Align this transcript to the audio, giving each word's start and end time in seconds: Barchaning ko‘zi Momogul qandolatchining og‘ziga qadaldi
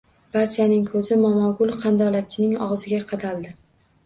Barchaning 0.35 0.87
ko‘zi 0.93 1.17
Momogul 1.25 1.75
qandolatchining 1.83 2.57
og‘ziga 2.71 3.05
qadaldi 3.15 3.55